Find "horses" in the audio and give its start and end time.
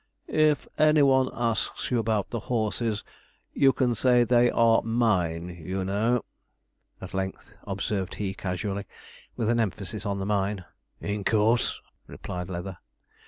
2.49-3.03